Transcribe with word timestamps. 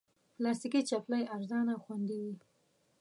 پلاستيکي 0.35 0.81
چپلی 0.89 1.23
ارزانه 1.35 1.71
او 1.75 1.81
خوندې 1.85 2.17
وي. 2.23 2.35